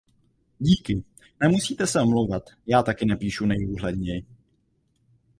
Díky, 0.59 1.03
nemusíte 1.41 1.87
se 1.87 2.01
omlouvat 2.01 2.49
já 2.67 2.83
taky 2.83 3.05
nepíšu 3.05 3.45
nejúhledněji. 3.45 4.25